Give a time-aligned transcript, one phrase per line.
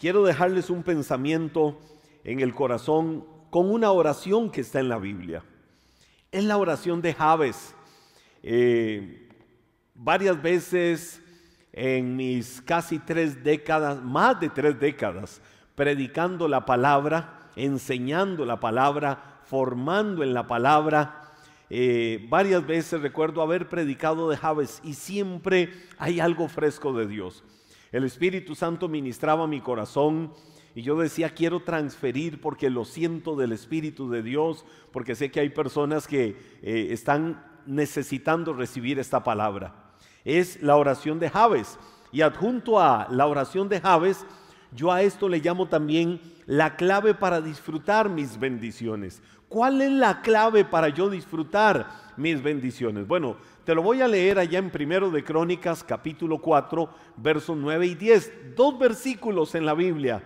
[0.00, 1.78] quiero dejarles un pensamiento
[2.24, 5.44] en el corazón con una oración que está en la Biblia.
[6.32, 7.74] Es la oración de Javes.
[8.42, 9.28] Eh,
[9.94, 11.20] varias veces
[11.72, 15.42] en mis casi tres décadas, más de tres décadas,
[15.74, 21.34] predicando la palabra, enseñando la palabra, formando en la palabra.
[21.68, 27.44] Eh, varias veces recuerdo haber predicado de Javes y siempre hay algo fresco de Dios.
[27.92, 30.32] El Espíritu Santo ministraba mi corazón
[30.74, 35.40] y yo decía, quiero transferir porque lo siento del Espíritu de Dios, porque sé que
[35.40, 39.92] hay personas que eh, están necesitando recibir esta palabra.
[40.24, 41.78] Es la oración de Javes.
[42.12, 44.24] Y adjunto a la oración de Javes,
[44.72, 49.22] yo a esto le llamo también la clave para disfrutar mis bendiciones.
[49.50, 53.08] ¿Cuál es la clave para yo disfrutar mis bendiciones?
[53.08, 57.84] Bueno, te lo voy a leer allá en Primero de Crónicas, capítulo 4, versos 9
[57.84, 58.54] y 10.
[58.54, 60.22] Dos versículos en la Biblia.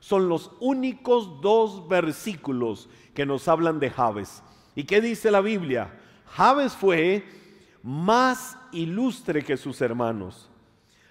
[0.00, 4.42] Son los únicos dos versículos que nos hablan de Javes.
[4.74, 5.92] ¿Y qué dice la Biblia?
[6.28, 7.26] Javes fue
[7.82, 10.48] más ilustre que sus hermanos,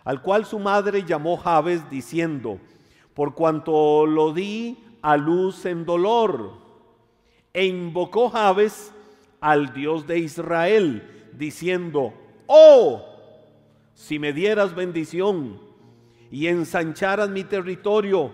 [0.04, 2.60] al cual su madre llamó Javes diciendo,
[3.14, 6.61] por cuanto lo di a luz en dolor.
[7.54, 8.94] E invocó Javes
[9.40, 12.14] al Dios de Israel, diciendo,
[12.48, 13.04] oh,
[13.94, 15.60] si me dieras bendición
[16.30, 18.32] y ensancharas mi territorio,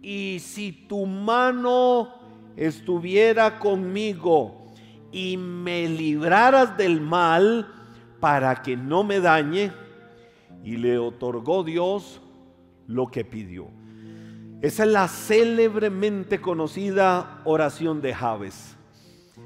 [0.00, 2.14] y si tu mano
[2.56, 4.66] estuviera conmigo
[5.12, 7.66] y me libraras del mal
[8.20, 9.72] para que no me dañe,
[10.64, 12.20] y le otorgó Dios
[12.86, 13.77] lo que pidió.
[14.60, 18.76] Esa es la célebremente conocida oración de Javes.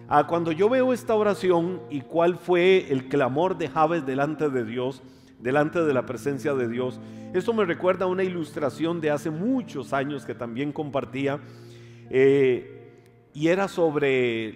[0.08, 4.64] Ah, cuando yo veo esta oración y cuál fue el clamor de Javes delante de
[4.64, 5.02] Dios,
[5.38, 6.98] delante de la presencia de Dios,
[7.34, 11.40] esto me recuerda a una ilustración de hace muchos años que también compartía
[12.08, 14.54] eh, y era sobre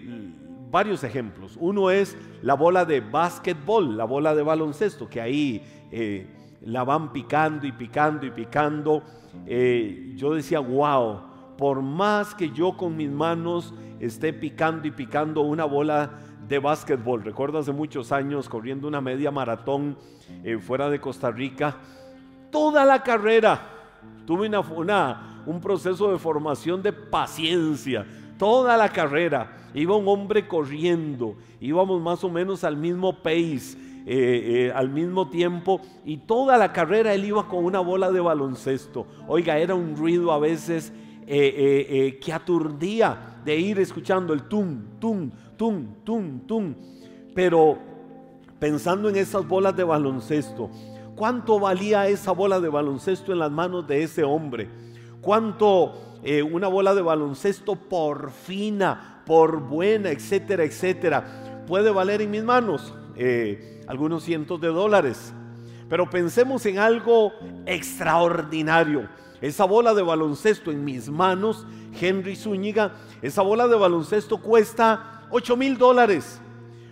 [0.70, 1.58] varios ejemplos.
[1.60, 5.62] Uno es la bola de básquetbol, la bola de baloncesto, que ahí
[5.92, 6.28] eh,
[6.66, 9.02] la van picando y picando y picando.
[9.46, 11.20] Eh, yo decía, wow,
[11.56, 16.10] por más que yo con mis manos esté picando y picando una bola
[16.46, 17.22] de básquetbol.
[17.22, 19.96] Recuerdo hace muchos años corriendo una media maratón
[20.42, 21.76] eh, fuera de Costa Rica.
[22.50, 23.60] Toda la carrera
[24.26, 28.04] tuve una, un proceso de formación de paciencia.
[28.38, 31.36] Toda la carrera iba un hombre corriendo.
[31.60, 33.85] Íbamos más o menos al mismo pace.
[34.08, 38.20] Eh, eh, al mismo tiempo y toda la carrera él iba con una bola de
[38.20, 39.06] baloncesto.
[39.26, 40.92] Oiga, era un ruido a veces
[41.26, 46.74] que aturdía de ir escuchando el tum, tum, tum, tum, tum.
[47.34, 47.78] Pero
[48.58, 50.70] pensando en esas bolas de baloncesto,
[51.14, 54.68] ¿cuánto valía esa bola de baloncesto en las manos de ese hombre?
[55.20, 62.30] ¿Cuánto eh, una bola de baloncesto por fina, por buena, etcétera, etcétera, puede valer en
[62.30, 62.94] mis manos?
[63.16, 65.32] Eh, algunos cientos de dólares.
[65.88, 67.32] Pero pensemos en algo
[67.64, 69.08] extraordinario.
[69.40, 71.66] Esa bola de baloncesto en mis manos,
[71.98, 76.40] Henry Zúñiga, esa bola de baloncesto cuesta 8 mil dólares.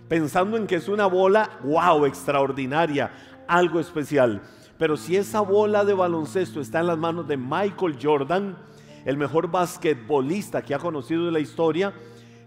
[0.07, 3.11] Pensando en que es una bola, wow, extraordinaria,
[3.47, 4.41] algo especial.
[4.77, 8.55] Pero si esa bola de baloncesto está en las manos de Michael Jordan,
[9.03, 11.93] el mejor basquetbolista que ha conocido la historia,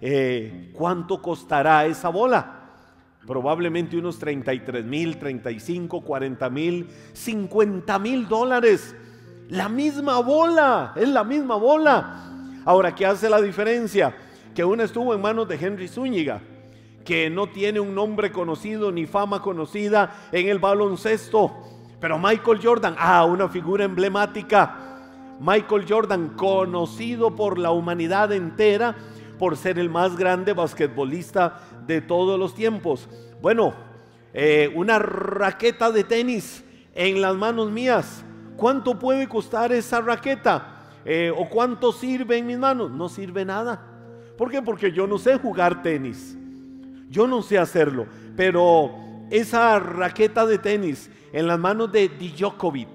[0.00, 2.57] eh, ¿cuánto costará esa bola?
[3.28, 8.96] Probablemente unos 33 mil, 35, 40 mil, 50 mil dólares.
[9.50, 12.32] La misma bola, es la misma bola.
[12.64, 14.16] Ahora, ¿qué hace la diferencia?
[14.54, 16.40] Que una estuvo en manos de Henry Zúñiga,
[17.04, 21.52] que no tiene un nombre conocido ni fama conocida en el baloncesto.
[22.00, 24.74] Pero Michael Jordan, ah, una figura emblemática.
[25.38, 28.96] Michael Jordan, conocido por la humanidad entera
[29.38, 33.08] por ser el más grande basquetbolista de todos los tiempos.
[33.42, 33.74] Bueno,
[34.32, 36.62] eh, una raqueta de tenis
[36.94, 38.22] en las manos mías.
[38.56, 40.74] ¿Cuánto puede costar esa raqueta?
[41.04, 42.90] Eh, o cuánto sirve en mis manos.
[42.90, 43.82] No sirve nada.
[44.36, 44.62] ¿Por qué?
[44.62, 46.36] Porque yo no sé jugar tenis.
[47.08, 48.06] Yo no sé hacerlo.
[48.36, 48.94] Pero
[49.30, 52.88] esa raqueta de tenis en las manos de Djokovic,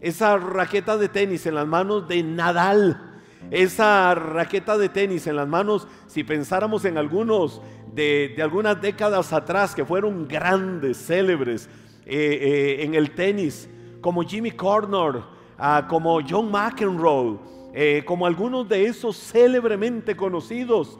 [0.00, 3.10] esa raqueta de tenis en las manos de Nadal,
[3.50, 7.60] esa raqueta de tenis en las manos, si pensáramos en algunos
[7.94, 11.68] de, algunas décadas atrás que fueron grandes, célebres
[12.06, 13.68] eh, eh, en el tenis,
[14.00, 15.22] como Jimmy Corner,
[15.62, 17.38] Ah, como John McEnroe,
[17.74, 20.98] eh, como algunos de esos célebremente conocidos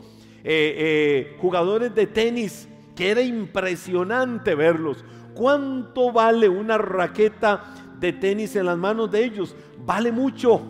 [1.38, 5.02] jugadores de tenis, que era impresionante verlos.
[5.34, 9.56] ¿Cuánto vale una raqueta de tenis en las manos de ellos?
[9.86, 10.60] Vale mucho.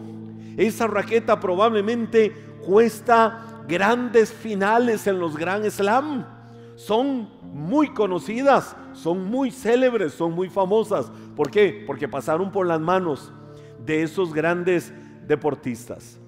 [0.56, 2.32] Esa raqueta probablemente
[2.64, 6.26] cuesta grandes finales en los Gran Slam.
[6.75, 11.11] Son muy conocidas, son muy célebres, son muy famosas.
[11.37, 11.84] ¿Por qué?
[11.87, 13.32] Porque pasaron por las manos
[13.87, 14.93] de esos grandes
[15.26, 16.19] deportistas.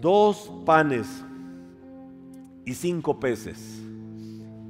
[0.00, 1.24] Dos panes
[2.64, 3.80] y cinco peces.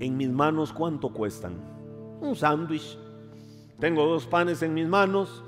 [0.01, 1.55] En mis manos, ¿cuánto cuestan?
[2.21, 2.99] Un sándwich.
[3.79, 5.43] Tengo dos panes en mis manos,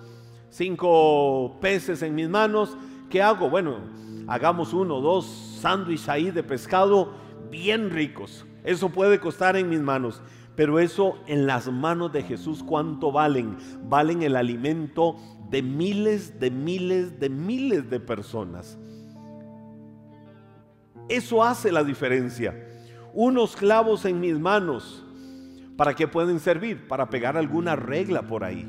[0.51, 2.77] cinco peces en mis manos.
[3.09, 3.49] ¿Qué hago?
[3.49, 3.77] Bueno,
[4.27, 7.15] hagamos uno, dos sándwiches ahí de pescado
[7.51, 8.45] bien ricos.
[8.65, 10.21] Eso puede costar en mis manos.
[10.57, 13.57] Pero eso en las manos de Jesús, ¿cuánto valen?
[13.89, 15.17] Valen el alimento
[15.49, 18.79] de miles, de miles, de miles de personas.
[21.09, 22.55] Eso hace la diferencia.
[23.15, 25.03] Unos clavos en mis manos,
[25.79, 26.87] ¿para qué pueden servir?
[26.87, 28.69] Para pegar alguna regla por ahí.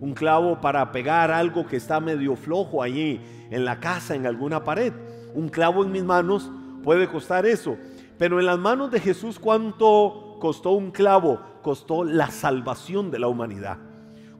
[0.00, 3.20] Un clavo para pegar algo que está medio flojo allí
[3.50, 5.03] en la casa, en alguna pared.
[5.34, 6.50] Un clavo en mis manos
[6.82, 7.76] puede costar eso.
[8.18, 11.40] Pero en las manos de Jesús, ¿cuánto costó un clavo?
[11.62, 13.78] Costó la salvación de la humanidad.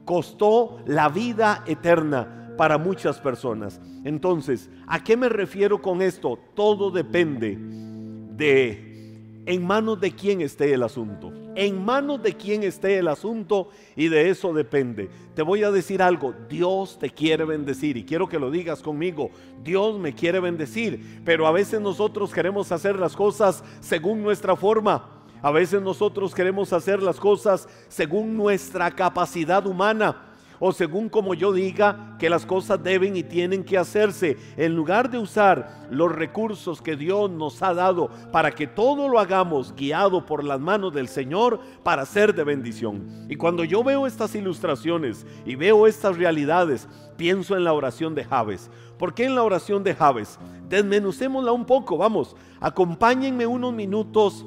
[0.05, 3.81] Costó la vida eterna para muchas personas.
[4.03, 6.39] Entonces, ¿a qué me refiero con esto?
[6.53, 11.44] Todo depende de en manos de quién esté el asunto.
[11.55, 15.09] En manos de quién esté el asunto y de eso depende.
[15.33, 19.31] Te voy a decir algo, Dios te quiere bendecir y quiero que lo digas conmigo.
[19.63, 25.23] Dios me quiere bendecir, pero a veces nosotros queremos hacer las cosas según nuestra forma.
[25.41, 31.53] A veces nosotros queremos hacer las cosas según nuestra capacidad humana o según como yo
[31.53, 36.81] diga que las cosas deben y tienen que hacerse, en lugar de usar los recursos
[36.81, 41.07] que Dios nos ha dado para que todo lo hagamos guiado por las manos del
[41.07, 43.25] Señor para ser de bendición.
[43.29, 46.87] Y cuando yo veo estas ilustraciones y veo estas realidades,
[47.17, 48.69] pienso en la oración de Javes.
[48.97, 50.39] ¿Por qué en la oración de Javes?
[50.69, 54.45] Desmenucémosla un poco, vamos, acompáñenme unos minutos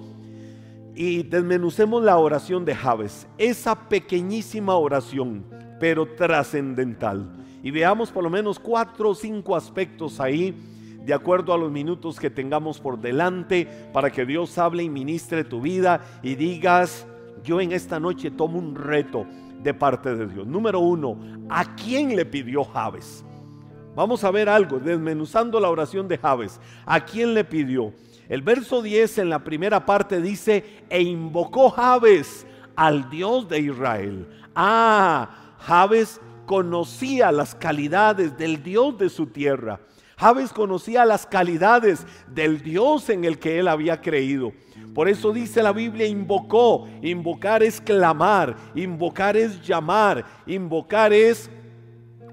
[0.94, 3.28] y desmenucemos la oración de Javes.
[3.38, 5.44] Esa pequeñísima oración
[5.78, 7.28] pero trascendental.
[7.62, 10.54] Y veamos por lo menos cuatro o cinco aspectos ahí,
[11.04, 15.44] de acuerdo a los minutos que tengamos por delante, para que Dios hable y ministre
[15.44, 17.06] tu vida y digas,
[17.42, 19.26] yo en esta noche tomo un reto
[19.62, 20.46] de parte de Dios.
[20.46, 23.24] Número uno, ¿a quién le pidió Javes?
[23.94, 26.60] Vamos a ver algo, desmenuzando la oración de Javes.
[26.86, 27.92] ¿A quién le pidió?
[28.28, 32.46] El verso 10 en la primera parte dice, e invocó Javes
[32.76, 34.28] al Dios de Israel.
[34.54, 39.80] Ah, Javes conocía las calidades del Dios de su tierra.
[40.16, 44.52] Javes conocía las calidades del Dios en el que él había creído.
[44.94, 46.88] Por eso dice la Biblia, invocó.
[47.02, 51.48] Invocar es clamar, invocar es llamar, invocar es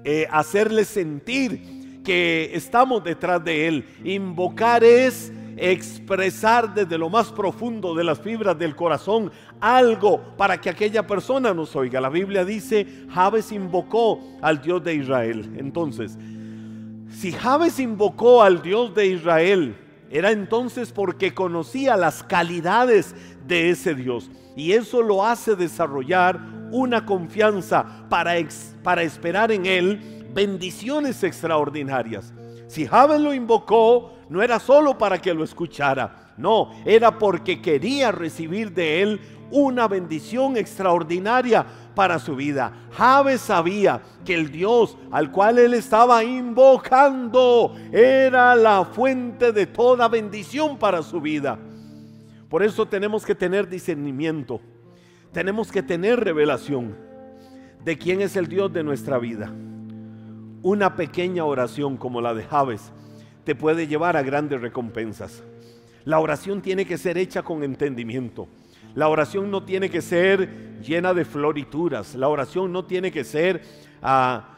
[0.02, 3.84] eh, hacerle sentir que estamos detrás de él.
[4.02, 10.70] Invocar es expresar desde lo más profundo de las fibras del corazón algo para que
[10.70, 12.00] aquella persona nos oiga.
[12.00, 15.54] La Biblia dice, Javes invocó al Dios de Israel.
[15.56, 16.18] Entonces,
[17.10, 19.76] si Javes invocó al Dios de Israel,
[20.10, 23.14] era entonces porque conocía las calidades
[23.46, 24.30] de ese Dios.
[24.54, 28.34] Y eso lo hace desarrollar una confianza para,
[28.82, 32.34] para esperar en Él bendiciones extraordinarias.
[32.68, 38.12] Si Javes lo invocó, no era solo para que lo escuchara, no, era porque quería
[38.12, 41.64] recibir de él una bendición extraordinaria
[41.94, 42.70] para su vida.
[42.92, 50.06] Javes sabía que el Dios al cual él estaba invocando era la fuente de toda
[50.08, 51.58] bendición para su vida.
[52.50, 54.60] Por eso tenemos que tener discernimiento,
[55.32, 56.94] tenemos que tener revelación
[57.82, 59.50] de quién es el Dios de nuestra vida.
[60.66, 62.90] Una pequeña oración como la de Javes
[63.44, 65.44] te puede llevar a grandes recompensas.
[66.04, 68.48] La oración tiene que ser hecha con entendimiento.
[68.96, 72.16] La oración no tiene que ser llena de florituras.
[72.16, 73.62] La oración no tiene que ser...
[74.02, 74.56] Ah,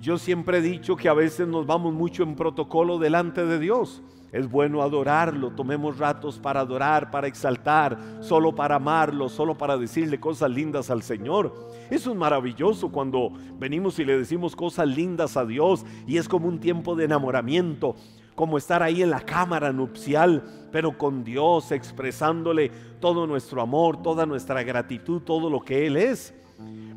[0.00, 4.02] yo siempre he dicho que a veces nos vamos mucho en protocolo delante de Dios.
[4.34, 10.18] Es bueno adorarlo, tomemos ratos para adorar, para exaltar, solo para amarlo, solo para decirle
[10.18, 11.70] cosas lindas al Señor.
[11.88, 16.48] Eso es maravilloso cuando venimos y le decimos cosas lindas a Dios y es como
[16.48, 17.94] un tiempo de enamoramiento,
[18.34, 24.26] como estar ahí en la cámara nupcial, pero con Dios expresándole todo nuestro amor, toda
[24.26, 26.34] nuestra gratitud, todo lo que Él es.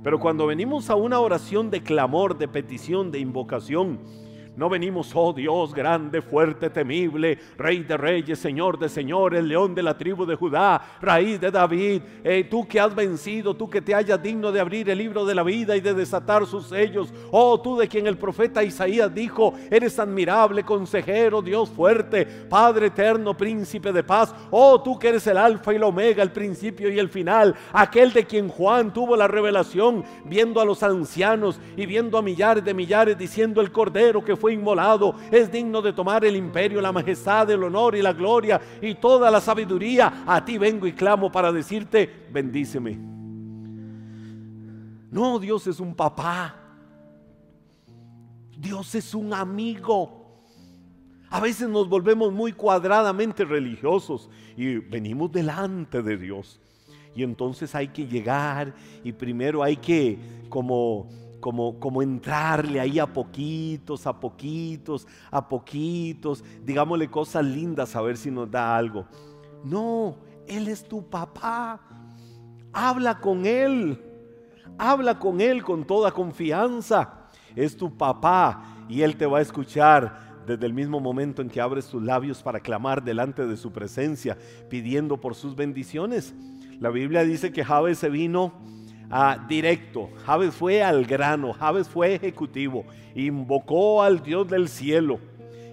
[0.04, 4.00] Pero cuando venimos a una oración de clamor, de petición, de invocación,
[4.58, 9.84] No venimos, oh Dios, grande, fuerte, temible, Rey de reyes, Señor de señores, León de
[9.84, 13.94] la tribu de Judá, raíz de David, eh, tú que has vencido, tú que te
[13.94, 17.62] hayas digno de abrir el libro de la vida y de desatar sus sellos, oh
[17.62, 23.94] tú de quien el profeta Isaías dijo, eres admirable, consejero, Dios fuerte, Padre eterno, príncipe
[23.94, 27.10] de paz, oh tú que eres el alfa y el omega, el principio y el
[27.10, 32.24] final, aquel de quien Juan tuvo la revelación, viendo a los ancianos y viendo a
[32.24, 36.82] millares de millares, diciendo el cordero que fue inmolado, es digno de tomar el imperio,
[36.82, 40.24] la majestad, el honor y la gloria y toda la sabiduría.
[40.26, 42.98] A ti vengo y clamo para decirte, bendíceme.
[45.12, 46.56] No, Dios es un papá.
[48.58, 50.18] Dios es un amigo.
[51.30, 56.60] A veces nos volvemos muy cuadradamente religiosos y venimos delante de Dios.
[57.16, 58.74] Y entonces hay que llegar
[59.04, 66.44] y primero hay que como como, como entrarle ahí a poquitos, a poquitos, a poquitos,
[66.64, 69.06] digámosle cosas lindas a ver si nos da algo.
[69.64, 70.18] No,
[70.48, 71.80] Él es tu papá.
[72.74, 74.02] Habla con Él.
[74.78, 77.30] Habla con Él con toda confianza.
[77.56, 81.60] Es tu papá y Él te va a escuchar desde el mismo momento en que
[81.60, 84.38] abres tus labios para clamar delante de su presencia,
[84.70, 86.34] pidiendo por sus bendiciones.
[86.80, 88.54] La Biblia dice que Javes se vino
[89.48, 90.10] directo.
[90.26, 92.86] Javes fue al grano, Javes fue ejecutivo,
[93.16, 95.20] invocó al Dios del cielo.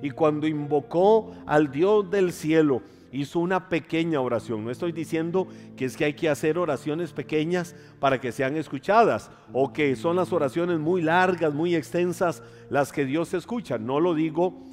[0.02, 4.64] Y cuando invocó al Dios del cielo, hizo una pequeña oración.
[4.64, 9.30] No estoy diciendo que es que hay que hacer oraciones pequeñas para que sean escuchadas
[9.52, 13.78] o que son las oraciones muy largas, muy extensas las que Dios escucha.
[13.78, 14.64] No lo digo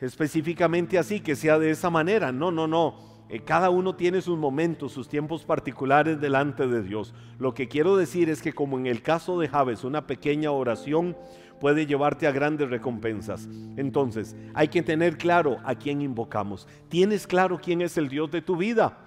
[0.00, 2.30] específicamente así, que sea de esa manera.
[2.30, 3.09] No, no, no.
[3.30, 7.14] Eh, cada uno tiene sus momentos, sus tiempos particulares delante de Dios.
[7.38, 11.16] Lo que quiero decir es que como en el caso de Javes, una pequeña oración
[11.60, 13.48] puede llevarte a grandes recompensas.
[13.76, 16.66] Entonces, hay que tener claro a quién invocamos.
[16.88, 18.98] ¿Tienes claro quién es el Dios de tu vida?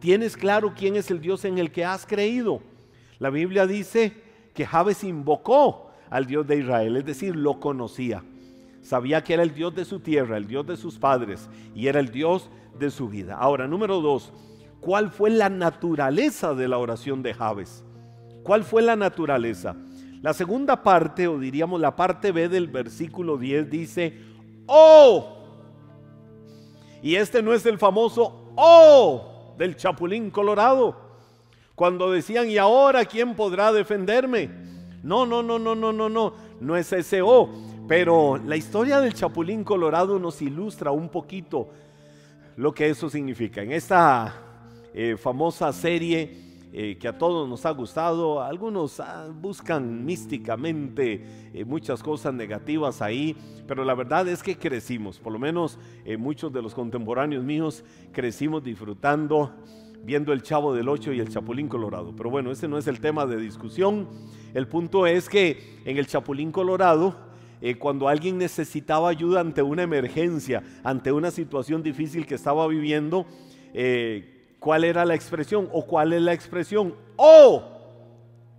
[0.00, 2.60] ¿Tienes claro quién es el Dios en el que has creído?
[3.20, 4.12] La Biblia dice
[4.54, 8.24] que Javes invocó al Dios de Israel, es decir, lo conocía.
[8.82, 12.00] Sabía que era el Dios de su tierra, el Dios de sus padres y era
[12.00, 12.48] el Dios
[12.78, 13.36] de su vida.
[13.36, 14.32] Ahora, número dos,
[14.80, 17.84] ¿cuál fue la naturaleza de la oración de Javes?
[18.42, 19.76] ¿Cuál fue la naturaleza?
[20.22, 24.18] La segunda parte, o diríamos la parte B del versículo 10, dice,
[24.66, 25.36] ¡Oh!
[27.02, 29.54] Y este no es el famoso ¡Oh!
[29.56, 30.96] del Chapulín Colorado.
[31.74, 34.50] Cuando decían, ¿y ahora quién podrá defenderme?
[35.02, 37.48] No, no, no, no, no, no, no, no es ese O.
[37.86, 41.68] Pero la historia del Chapulín Colorado nos ilustra un poquito
[42.58, 43.62] lo que eso significa.
[43.62, 44.34] En esta
[44.92, 51.64] eh, famosa serie eh, que a todos nos ha gustado, algunos ah, buscan místicamente eh,
[51.64, 53.36] muchas cosas negativas ahí,
[53.68, 55.78] pero la verdad es que crecimos, por lo menos
[56.18, 59.54] muchos de los contemporáneos míos crecimos disfrutando
[60.02, 62.14] viendo el Chavo del Ocho y el Chapulín Colorado.
[62.16, 64.08] Pero bueno, ese no es el tema de discusión.
[64.54, 67.27] El punto es que en el Chapulín Colorado
[67.60, 73.26] eh, cuando alguien necesitaba ayuda ante una emergencia, ante una situación difícil que estaba viviendo,
[73.74, 75.68] eh, ¿cuál era la expresión?
[75.72, 76.94] ¿O cuál es la expresión?
[77.16, 77.62] ¡Oh!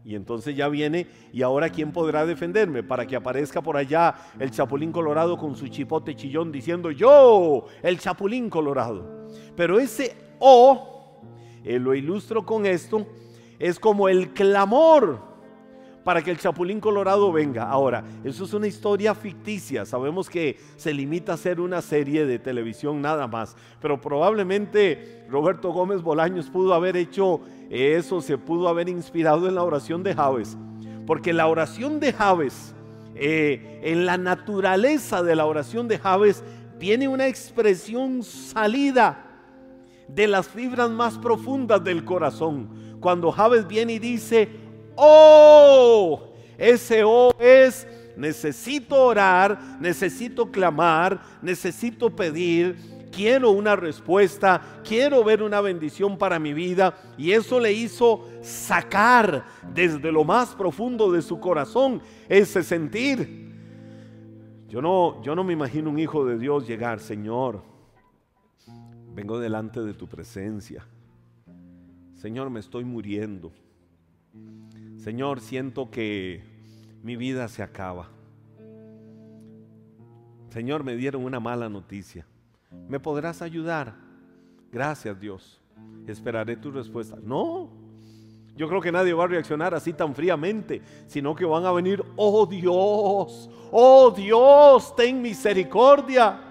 [0.03, 2.83] Y entonces ya viene, y ahora ¿quién podrá defenderme?
[2.83, 7.99] Para que aparezca por allá el Chapulín Colorado con su chipote chillón diciendo, yo, el
[7.99, 9.27] Chapulín Colorado.
[9.55, 11.21] Pero ese O,
[11.63, 13.05] eh, lo ilustro con esto,
[13.59, 15.28] es como el clamor
[16.03, 17.69] para que el Chapulín Colorado venga.
[17.69, 19.85] Ahora, eso es una historia ficticia.
[19.85, 23.55] Sabemos que se limita a ser una serie de televisión nada más.
[23.81, 29.63] Pero probablemente Roberto Gómez Bolaños pudo haber hecho eso, se pudo haber inspirado en la
[29.63, 30.57] oración de Javes.
[31.05, 32.73] Porque la oración de Javes,
[33.15, 36.43] eh, en la naturaleza de la oración de Javes,
[36.79, 39.25] tiene una expresión salida
[40.07, 42.97] de las fibras más profundas del corazón.
[42.99, 44.49] Cuando Javes viene y dice,
[44.99, 47.87] oh, ese oh es
[48.19, 52.75] necesito orar, necesito clamar, necesito pedir,
[53.11, 56.93] quiero una respuesta, quiero ver una bendición para mi vida.
[57.17, 63.49] Y eso le hizo sacar desde lo más profundo de su corazón ese sentir.
[64.67, 67.63] Yo no, yo no me imagino un hijo de Dios llegar, Señor,
[69.15, 70.85] vengo delante de tu presencia.
[72.15, 73.51] Señor, me estoy muriendo.
[74.99, 76.43] Señor, siento que
[77.03, 78.09] mi vida se acaba.
[80.49, 82.25] Señor, me dieron una mala noticia.
[82.89, 83.95] ¿Me podrás ayudar?
[84.71, 85.61] Gracias Dios.
[86.05, 87.17] Esperaré tu respuesta.
[87.23, 87.69] No,
[88.57, 92.03] Yo creo que nadie va a reaccionar así tan fríamente, sino que van a venir,
[92.17, 96.41] oh Dios, oh Dios, ten misericordia.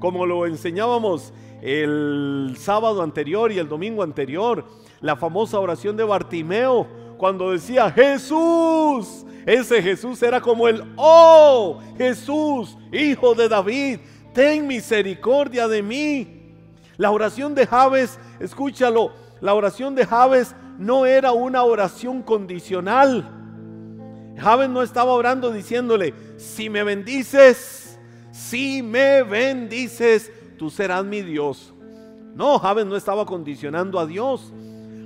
[0.00, 4.64] Como lo enseñábamos el sábado anterior y el domingo anterior,
[5.02, 12.76] la famosa oración de Bartimeo, cuando decía Jesús, ese Jesús era como el, oh Jesús,
[12.92, 14.00] hijo de David,
[14.32, 16.52] ten misericordia de mí.
[16.96, 23.30] La oración de Javes, escúchalo, la oración de Javes no era una oración condicional.
[24.38, 27.98] Javes no estaba orando diciéndole, si me bendices,
[28.30, 31.72] si me bendices, tú serás mi Dios.
[32.34, 34.52] No, Javes no estaba condicionando a Dios.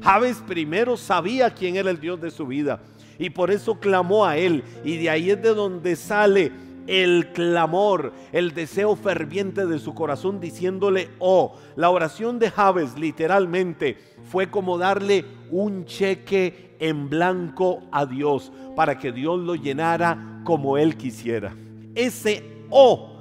[0.02, 2.80] Javes primero sabía quién era el Dios de su vida
[3.18, 4.64] y por eso clamó a él.
[4.82, 6.50] Y de ahí es de donde sale
[6.86, 13.98] el clamor, el deseo ferviente de su corazón diciéndole, oh, la oración de Javes literalmente
[14.24, 20.78] fue como darle un cheque en blanco a Dios para que Dios lo llenara como
[20.78, 21.54] él quisiera.
[21.94, 23.20] Ese oh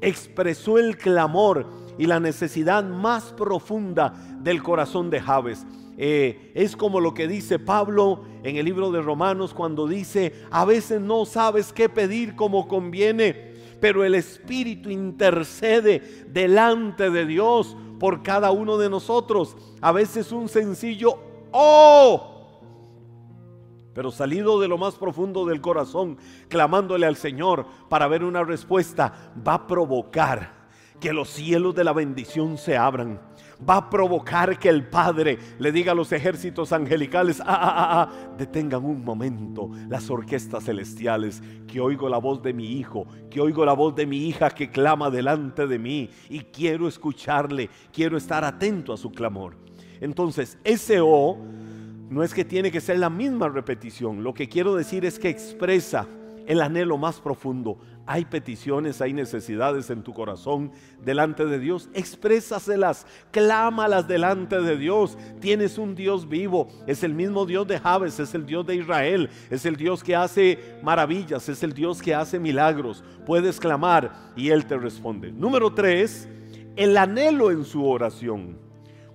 [0.00, 1.66] expresó el clamor
[1.98, 5.66] y la necesidad más profunda del corazón de Javes.
[6.00, 10.64] Eh, es como lo que dice Pablo en el libro de Romanos cuando dice, a
[10.64, 18.22] veces no sabes qué pedir como conviene, pero el Espíritu intercede delante de Dios por
[18.22, 19.56] cada uno de nosotros.
[19.80, 21.18] A veces un sencillo,
[21.50, 22.38] oh,
[23.92, 29.32] pero salido de lo más profundo del corazón, clamándole al Señor para ver una respuesta,
[29.46, 30.68] va a provocar
[31.00, 33.20] que los cielos de la bendición se abran
[33.66, 38.02] va a provocar que el Padre le diga a los ejércitos angelicales, ah, ah, ah,
[38.02, 43.40] ah, detengan un momento las orquestas celestiales, que oigo la voz de mi hijo, que
[43.40, 48.16] oigo la voz de mi hija que clama delante de mí y quiero escucharle, quiero
[48.16, 49.56] estar atento a su clamor.
[50.00, 51.36] Entonces, ese O
[52.08, 55.28] no es que tiene que ser la misma repetición, lo que quiero decir es que
[55.28, 56.06] expresa
[56.46, 57.78] el anhelo más profundo.
[58.10, 60.72] Hay peticiones, hay necesidades en tu corazón
[61.04, 61.90] delante de Dios.
[61.92, 65.18] Exprésaselas, clámalas delante de Dios.
[65.40, 66.68] Tienes un Dios vivo.
[66.86, 69.28] Es el mismo Dios de Javes, es el Dios de Israel.
[69.50, 73.04] Es el Dios que hace maravillas, es el Dios que hace milagros.
[73.26, 75.30] Puedes clamar y Él te responde.
[75.30, 76.26] Número tres,
[76.76, 78.67] el anhelo en su oración.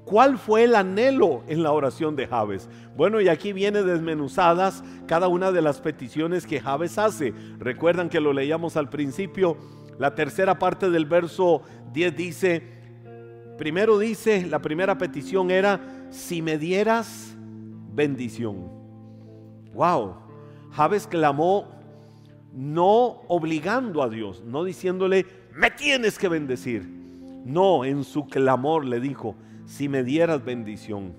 [0.05, 2.69] ¿Cuál fue el anhelo en la oración de Javes?
[2.95, 7.33] Bueno, y aquí viene desmenuzadas cada una de las peticiones que Javes hace.
[7.57, 9.57] Recuerdan que lo leíamos al principio.
[9.97, 11.61] La tercera parte del verso
[11.93, 12.63] 10 dice,
[13.57, 17.35] primero dice, la primera petición era, si me dieras
[17.93, 18.69] bendición.
[19.73, 20.15] Wow,
[20.71, 21.71] Javes clamó
[22.53, 26.83] no obligando a Dios, no diciéndole, me tienes que bendecir.
[27.45, 29.35] No, en su clamor le dijo,
[29.73, 31.13] si me dieras bendición,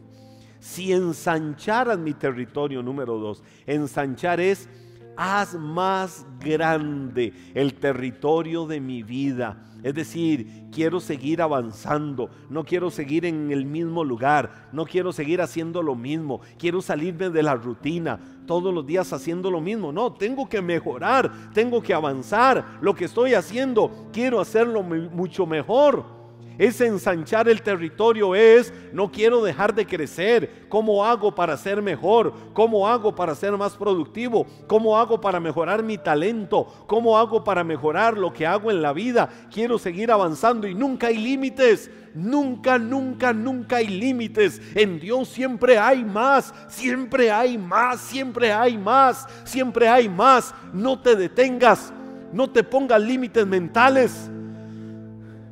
[0.61, 4.69] si ensancharas mi territorio, número dos, ensanchar es,
[5.17, 9.61] haz más grande el territorio de mi vida.
[9.83, 15.43] Es decir, quiero seguir avanzando, no quiero seguir en el mismo lugar, no quiero seguir
[15.43, 19.91] haciendo lo mismo, quiero salirme de la rutina, todos los días haciendo lo mismo.
[19.91, 22.79] No, tengo que mejorar, tengo que avanzar.
[22.81, 26.24] Lo que estoy haciendo, quiero hacerlo mucho mejor.
[26.59, 30.67] Es ensanchar el territorio, es no quiero dejar de crecer.
[30.69, 32.33] ¿Cómo hago para ser mejor?
[32.53, 34.47] ¿Cómo hago para ser más productivo?
[34.67, 36.67] ¿Cómo hago para mejorar mi talento?
[36.87, 39.29] ¿Cómo hago para mejorar lo que hago en la vida?
[39.53, 41.91] Quiero seguir avanzando y nunca hay límites.
[42.15, 44.63] Nunca, nunca, nunca hay límites.
[44.77, 50.55] En Dios siempre hay más, siempre hay más, siempre hay más, siempre hay más.
[50.73, 51.93] No te detengas,
[52.33, 54.31] no te pongas límites mentales.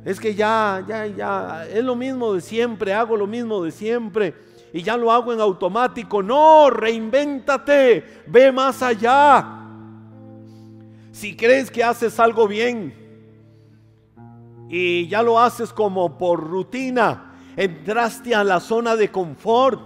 [0.05, 4.33] Es que ya, ya, ya, es lo mismo de siempre, hago lo mismo de siempre
[4.73, 6.21] y ya lo hago en automático.
[6.21, 9.61] No, reinvéntate, ve más allá.
[11.11, 12.93] Si crees que haces algo bien
[14.67, 19.79] y ya lo haces como por rutina, entraste a la zona de confort,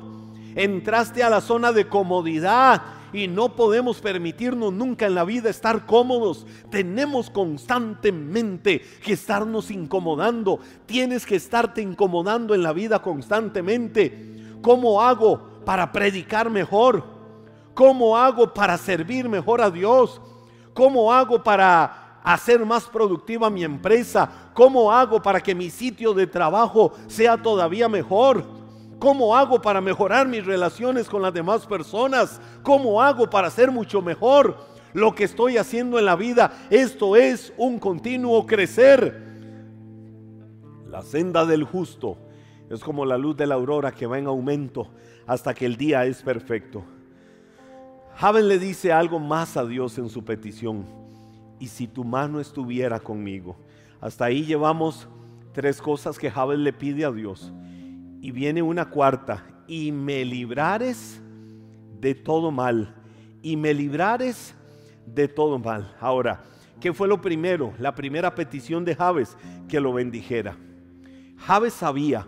[0.55, 2.81] entraste a la zona de comodidad
[3.17, 6.45] y no podemos permitirnos nunca en la vida estar cómodos.
[6.69, 10.59] Tenemos constantemente que estarnos incomodando.
[10.85, 14.55] Tienes que estarte incomodando en la vida constantemente.
[14.61, 17.03] ¿Cómo hago para predicar mejor?
[17.73, 20.21] ¿Cómo hago para servir mejor a Dios?
[20.73, 24.29] ¿Cómo hago para hacer más productiva mi empresa?
[24.53, 28.66] ¿Cómo hago para que mi sitio de trabajo sea todavía mejor?
[28.99, 32.41] ¿Cómo hago para mejorar mis relaciones con las demás personas?
[32.63, 34.57] ¿Cómo hago para ser mucho mejor
[34.93, 36.51] lo que estoy haciendo en la vida?
[36.71, 39.27] Esto es un continuo crecer.
[40.89, 42.17] La senda del justo
[42.69, 44.87] Es como la luz de la aurora que va en aumento
[45.25, 46.83] hasta que el día es perfecto.
[48.15, 50.85] Javen le dice algo más a Dios en su petición.
[51.59, 53.55] Y si tu mano estuviera conmigo.
[54.01, 55.07] Hasta ahí llevamos
[55.53, 57.53] tres cosas que Javen le pide a Dios.
[58.27, 59.41] Y viene una cuarta.
[59.69, 61.21] Y me librares
[61.97, 62.93] de todo mal.
[63.41, 64.53] Y me librares
[65.05, 65.95] de todo mal.
[66.01, 66.43] Ahora,
[66.81, 67.73] ¿qué fue lo primero?
[67.79, 69.37] La primera petición de Javes,
[69.69, 70.57] que lo bendijera.
[71.37, 72.27] Javes sabía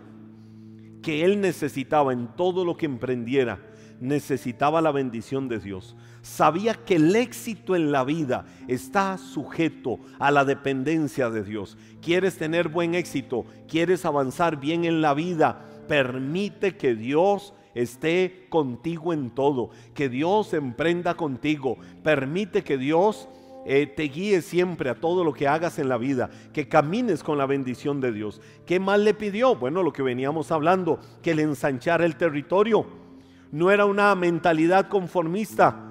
[1.02, 3.60] que él necesitaba en todo lo que emprendiera,
[4.00, 5.96] necesitaba la bendición de Dios.
[6.22, 11.76] Sabía que el éxito en la vida está sujeto a la dependencia de Dios.
[12.00, 13.44] ¿Quieres tener buen éxito?
[13.68, 15.66] ¿Quieres avanzar bien en la vida?
[15.90, 21.78] Permite que Dios esté contigo en todo, que Dios emprenda contigo.
[22.04, 23.28] Permite que Dios
[23.66, 27.38] eh, te guíe siempre a todo lo que hagas en la vida, que camines con
[27.38, 28.40] la bendición de Dios.
[28.66, 29.56] ¿Qué más le pidió?
[29.56, 32.86] Bueno, lo que veníamos hablando, que le ensanchara el territorio.
[33.50, 35.88] No era una mentalidad conformista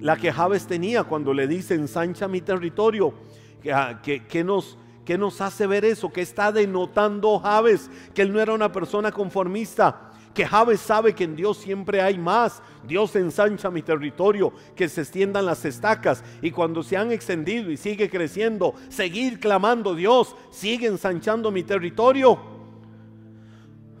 [0.00, 3.14] la que Javes tenía cuando le dice ensancha mi territorio.
[3.60, 4.00] que, ah,
[4.44, 6.12] nos, ¿Qué nos hace ver eso?
[6.12, 11.24] Que está denotando Javes, que él no era una persona conformista que Javes sabe que
[11.24, 12.62] en Dios siempre hay más.
[12.84, 17.76] Dios ensancha mi territorio, que se extiendan las estacas y cuando se han extendido y
[17.76, 22.38] sigue creciendo, seguir clamando Dios, sigue ensanchando mi territorio.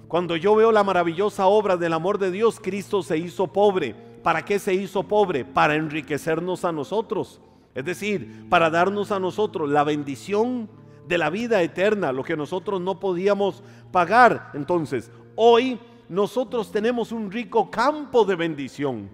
[0.08, 3.94] Cuando yo veo la maravillosa obra del amor de Dios, Cristo se hizo pobre.
[4.22, 5.44] ¿Para qué se hizo pobre?
[5.44, 7.40] Para enriquecernos a nosotros.
[7.74, 10.68] Es decir, para darnos a nosotros la bendición
[11.10, 14.52] de la vida eterna, lo que nosotros no podíamos pagar.
[14.54, 15.76] Entonces, hoy
[16.08, 19.10] nosotros tenemos un rico campo de bendición.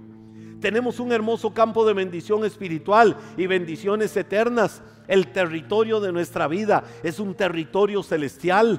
[0.60, 4.82] Tenemos un hermoso campo de bendición espiritual y bendiciones eternas.
[5.08, 8.78] El territorio de nuestra vida es un territorio celestial.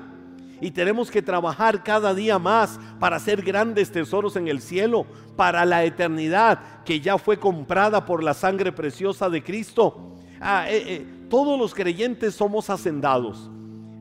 [0.61, 5.65] Y tenemos que trabajar cada día más para hacer grandes tesoros en el cielo, para
[5.65, 10.13] la eternidad que ya fue comprada por la sangre preciosa de Cristo.
[10.39, 13.49] Ah, eh, eh, todos los creyentes somos hacendados.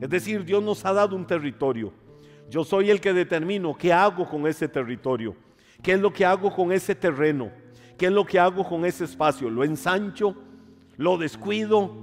[0.01, 1.91] Es decir, Dios nos ha dado un territorio.
[2.49, 5.35] Yo soy el que determino qué hago con ese territorio,
[5.81, 7.51] qué es lo que hago con ese terreno,
[7.97, 9.49] qué es lo que hago con ese espacio.
[9.49, 10.35] ¿Lo ensancho?
[10.95, 11.93] ¿Lo descuido?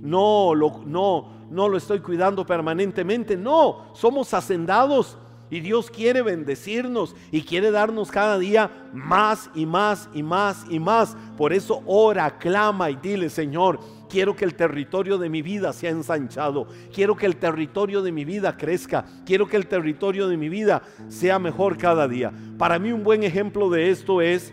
[0.00, 3.36] No, lo, no, no lo estoy cuidando permanentemente.
[3.36, 5.16] No, somos hacendados
[5.52, 10.80] y Dios quiere bendecirnos y quiere darnos cada día más y más y más y
[10.80, 11.14] más.
[11.36, 13.78] Por eso ora, clama y dile, Señor,
[14.12, 16.68] quiero que el territorio de mi vida sea ensanchado.
[16.92, 19.06] Quiero que el territorio de mi vida crezca.
[19.24, 22.30] Quiero que el territorio de mi vida sea mejor cada día.
[22.58, 24.52] Para mí un buen ejemplo de esto es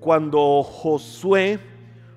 [0.00, 1.60] cuando Josué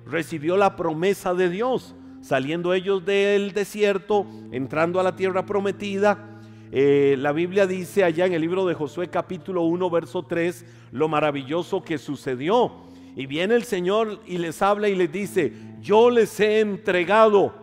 [0.04, 6.32] recibió la promesa de Dios, saliendo ellos del desierto, entrando a la tierra prometida
[6.74, 11.06] eh, la Biblia dice allá en el libro de Josué capítulo 1, verso 3, lo
[11.06, 12.72] maravilloso que sucedió.
[13.14, 17.54] Y viene el Señor y les habla y les dice, yo les he entregado,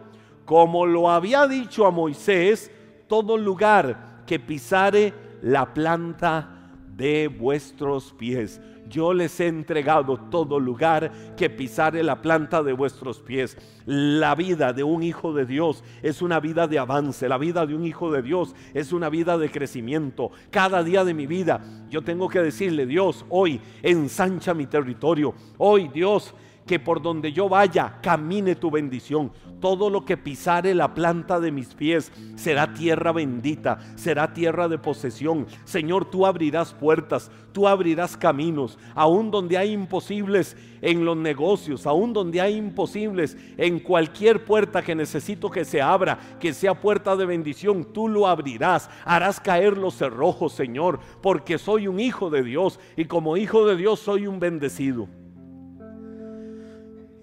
[0.46, 2.72] como lo había dicho a Moisés,
[3.08, 6.59] todo lugar que pisare la planta
[7.00, 13.20] de vuestros pies yo les he entregado todo lugar que pisare la planta de vuestros
[13.20, 13.58] pies.
[13.86, 17.76] La vida de un hijo de Dios es una vida de avance, la vida de
[17.76, 20.32] un hijo de Dios es una vida de crecimiento.
[20.50, 25.34] Cada día de mi vida yo tengo que decirle, Dios, hoy ensancha mi territorio.
[25.58, 26.34] Hoy, Dios,
[26.70, 29.32] que por donde yo vaya camine tu bendición.
[29.60, 34.78] Todo lo que pisare la planta de mis pies será tierra bendita, será tierra de
[34.78, 35.48] posesión.
[35.64, 42.14] Señor, tú abrirás puertas, tú abrirás caminos, aún donde hay imposibles en los negocios, aún
[42.14, 47.26] donde hay imposibles en cualquier puerta que necesito que se abra, que sea puerta de
[47.26, 52.80] bendición, tú lo abrirás, harás caer los cerrojos, Señor, porque soy un hijo de Dios
[52.96, 55.08] y como hijo de Dios soy un bendecido.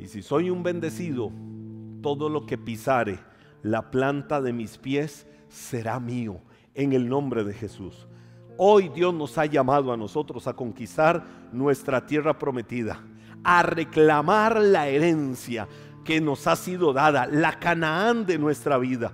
[0.07, 1.33] Si soy un bendecido,
[2.01, 3.19] todo lo que pisare
[3.63, 6.41] la planta de mis pies será mío
[6.75, 8.07] en el nombre de Jesús.
[8.57, 13.03] Hoy Dios nos ha llamado a nosotros a conquistar nuestra tierra prometida,
[13.43, 15.67] a reclamar la herencia
[16.05, 19.13] que nos ha sido dada, la Canaán de nuestra vida.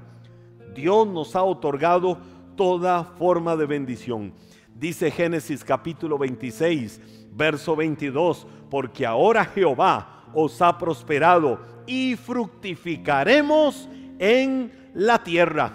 [0.74, 2.18] Dios nos ha otorgado
[2.54, 4.34] toda forma de bendición.
[4.74, 7.00] Dice Génesis capítulo 26,
[7.32, 15.72] verso 22, porque ahora Jehová os ha prosperado y fructificaremos en la tierra.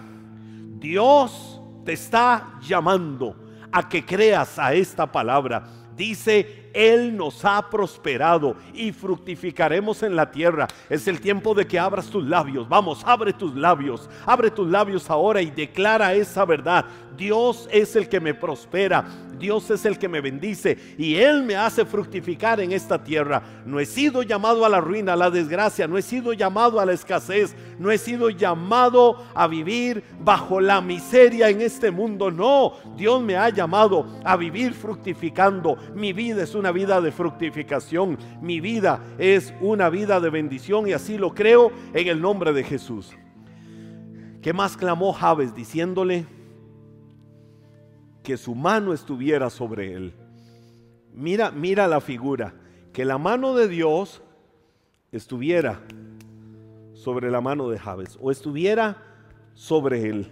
[0.79, 3.35] Dios te está llamando
[3.71, 5.63] a que creas a esta palabra.
[5.95, 10.67] Dice, Él nos ha prosperado y fructificaremos en la tierra.
[10.91, 12.69] Es el tiempo de que abras tus labios.
[12.69, 14.07] Vamos, abre tus labios.
[14.27, 16.85] Abre tus labios ahora y declara esa verdad.
[17.17, 19.05] Dios es el que me prospera.
[19.39, 23.41] Dios es el que me bendice y Él me hace fructificar en esta tierra.
[23.65, 26.85] No he sido llamado a la ruina, a la desgracia, no he sido llamado a
[26.85, 32.31] la escasez, no he sido llamado a vivir bajo la miseria en este mundo.
[32.31, 35.77] No, Dios me ha llamado a vivir fructificando.
[35.95, 40.93] Mi vida es una vida de fructificación, mi vida es una vida de bendición y
[40.93, 43.15] así lo creo en el nombre de Jesús.
[44.41, 46.37] ¿Qué más clamó Javes diciéndole?
[48.27, 50.13] que su mano estuviera sobre él.
[51.13, 52.53] Mira, mira la figura,
[52.91, 54.21] que la mano de Dios
[55.13, 55.81] estuviera
[57.07, 58.97] sobre la mano de Javes o estuviera
[59.53, 60.29] sobre él.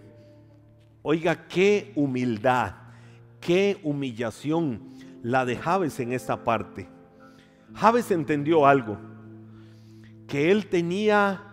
[1.04, 2.74] Oiga, qué humildad,
[3.40, 4.82] qué humillación
[5.24, 6.90] la de Javes en esta parte.
[7.76, 8.98] Javes entendió algo,
[10.28, 11.44] que él tenía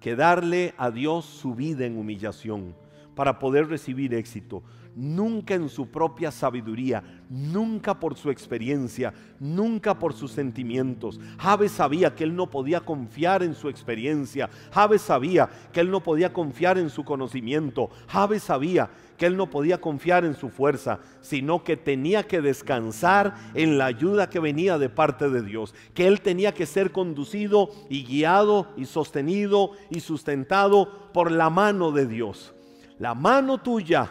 [0.00, 2.76] que darle a Dios su vida en humillación
[3.14, 4.62] para poder recibir éxito
[4.98, 11.20] nunca en su propia sabiduría, nunca por su experiencia, nunca por sus sentimientos.
[11.38, 16.02] Javes sabía que él no podía confiar en su experiencia, Javes sabía que él no
[16.02, 20.98] podía confiar en su conocimiento, Javes sabía que él no podía confiar en su fuerza,
[21.20, 26.08] sino que tenía que descansar en la ayuda que venía de parte de Dios, que
[26.08, 32.06] él tenía que ser conducido y guiado y sostenido y sustentado por la mano de
[32.06, 32.52] Dios.
[32.98, 34.10] La mano tuya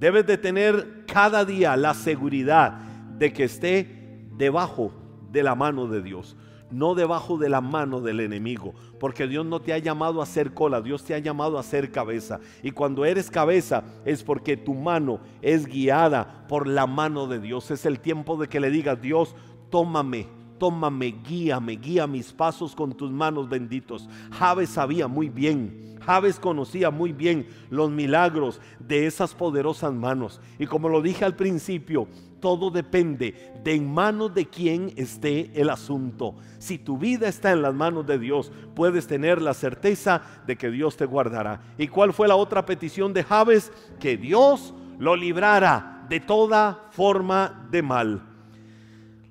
[0.00, 2.72] Debes de tener cada día la seguridad
[3.18, 4.94] de que esté debajo
[5.30, 6.38] de la mano de Dios,
[6.70, 10.54] no debajo de la mano del enemigo, porque Dios no te ha llamado a ser
[10.54, 12.40] cola, Dios te ha llamado a ser cabeza.
[12.62, 17.70] Y cuando eres cabeza es porque tu mano es guiada por la mano de Dios.
[17.70, 19.36] Es el tiempo de que le digas, Dios,
[19.68, 20.26] tómame,
[20.58, 24.08] tómame, guíame, guía mis pasos con tus manos benditos.
[24.32, 30.40] Javes sabía muy bien Javes conocía muy bien los milagros de esas poderosas manos.
[30.58, 32.08] Y como lo dije al principio,
[32.40, 36.34] todo depende de en manos de quién esté el asunto.
[36.58, 40.72] Si tu vida está en las manos de Dios, puedes tener la certeza de que
[40.72, 41.62] Dios te guardará.
[41.78, 43.72] ¿Y cuál fue la otra petición de Javes?
[44.00, 48.26] Que Dios lo librara de toda forma de mal.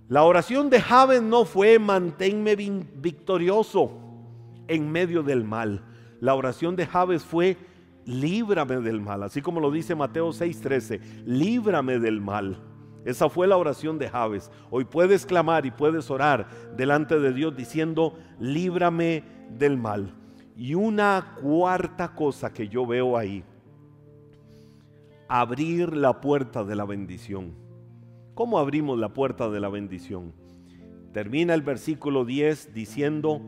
[0.07, 3.91] La oración de Javes no fue manténme victorioso
[4.69, 5.83] en medio del mal.
[6.19, 7.57] La oración de Javes fue,
[8.05, 12.61] líbrame del mal, así como lo dice Mateo 6:13, líbrame del mal.
[13.05, 14.51] Esa fue la oración de Javes.
[14.69, 19.23] Hoy puedes clamar y puedes orar delante de Dios diciendo, líbrame
[19.57, 20.13] del mal.
[20.57, 23.43] Y una cuarta cosa que yo veo ahí,
[25.29, 27.53] abrir la puerta de la bendición.
[28.33, 30.33] ¿Cómo abrimos la puerta de la bendición?
[31.13, 33.41] Termina el versículo 10 diciendo,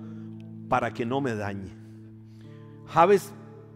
[0.69, 1.80] para que no me dañe.
[2.91, 3.33] Javes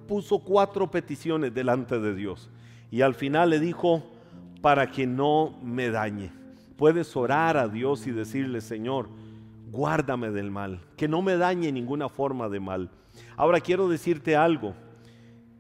[0.07, 2.49] puso cuatro peticiones delante de Dios
[2.91, 4.03] y al final le dijo,
[4.61, 6.31] para que no me dañe.
[6.75, 9.09] Puedes orar a Dios y decirle, Señor,
[9.71, 12.89] guárdame del mal, que no me dañe ninguna forma de mal.
[13.37, 14.73] Ahora quiero decirte algo.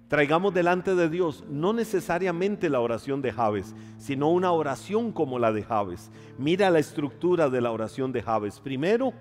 [0.07, 5.51] Traigamos delante de Dios no necesariamente la oración de Javes, sino una oración como la
[5.51, 6.11] de Javes.
[6.37, 8.59] Mira la estructura de la oración de Javes.
[8.59, 9.13] Primero,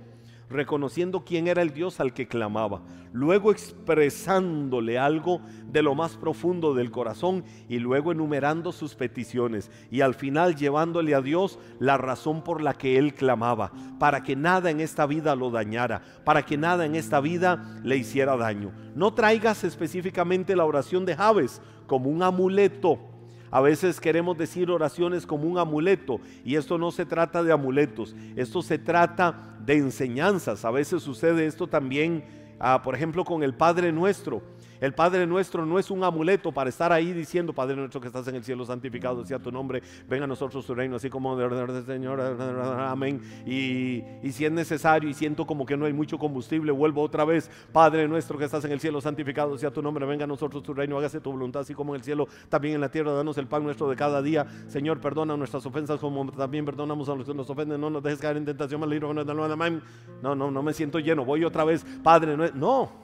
[0.50, 6.74] reconociendo quién era el Dios al que clamaba, luego expresándole algo de lo más profundo
[6.74, 12.42] del corazón y luego enumerando sus peticiones y al final llevándole a Dios la razón
[12.42, 16.56] por la que él clamaba, para que nada en esta vida lo dañara, para que
[16.56, 18.72] nada en esta vida le hiciera daño.
[18.94, 23.13] No traigas específicamente la oración de Javes como un amuleto
[23.54, 28.12] a veces queremos decir oraciones como un amuleto y esto no se trata de amuletos,
[28.34, 30.64] esto se trata de enseñanzas.
[30.64, 32.24] A veces sucede esto también,
[32.58, 34.42] ah, por ejemplo, con el Padre Nuestro.
[34.80, 38.26] El Padre nuestro no es un amuleto para estar ahí diciendo, Padre nuestro que estás
[38.28, 41.82] en el cielo, santificado sea tu nombre, venga a nosotros tu reino, así como de
[41.84, 43.20] Señor, amén.
[43.46, 47.24] Y, y si es necesario y siento como que no hay mucho combustible, vuelvo otra
[47.24, 50.62] vez, Padre nuestro que estás en el cielo, santificado sea tu nombre, venga a nosotros
[50.62, 53.38] tu reino, hágase tu voluntad, así como en el cielo, también en la tierra, danos
[53.38, 54.46] el pan nuestro de cada día.
[54.68, 58.20] Señor, perdona nuestras ofensas como también perdonamos a los que nos ofenden, no nos dejes
[58.20, 59.82] caer en tentación, mal
[60.22, 63.03] No, no, no me siento lleno, voy otra vez, Padre, no,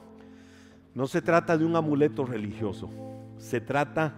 [0.94, 1.07] no.
[1.07, 2.90] Se trata de un amuleto religioso,
[3.38, 4.14] se trata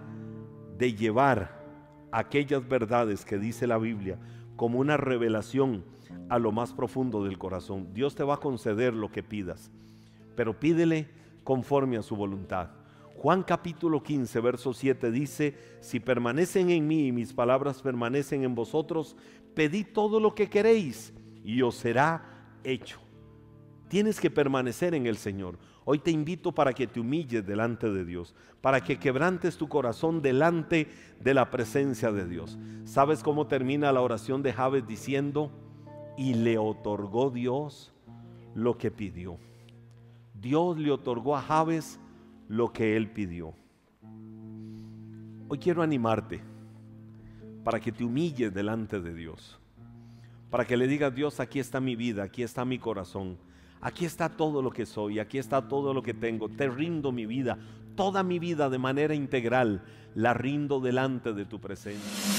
[0.79, 1.63] de llevar
[2.11, 4.19] aquellas verdades que dice la Biblia
[4.57, 5.85] como una revelación
[6.29, 7.93] a lo más profundo del corazón.
[7.95, 9.71] Dios te va a conceder lo que pidas,
[10.37, 11.09] pero pídele
[11.45, 12.71] conforme a su voluntad.
[13.17, 18.55] Juan capítulo 15, verso 7 dice, si permanecen en mí y mis palabras permanecen en
[18.55, 19.17] vosotros,
[19.55, 21.13] pedid todo lo que queréis
[21.45, 22.25] y os será
[22.65, 23.01] hecho.
[23.93, 25.59] Tienes que permanecer en el Señor.
[25.85, 30.23] Hoy te invito para que te humilles delante de Dios, para que quebrantes tu corazón
[30.23, 30.89] delante
[31.21, 32.59] de la presencia de Dios.
[32.87, 35.53] ¿Sabes cómo termina la oración de Javes diciendo,
[36.17, 37.93] y le otorgó Dios
[38.55, 39.37] lo que pidió?
[40.41, 42.01] Dios le otorgó a Javes
[42.49, 43.53] lo que él pidió.
[45.49, 46.41] Hoy quiero animarte
[47.63, 49.59] para que te humilles delante de Dios,
[50.49, 53.37] para que le digas, Dios, aquí está mi vida, aquí está mi corazón
[53.83, 56.49] Aquí está todo lo que soy, aquí está todo lo que tengo.
[56.49, 57.59] Te rindo mi vida,
[57.97, 59.83] toda mi vida de manera integral,
[60.15, 62.32] la rindo delante de tu presencia.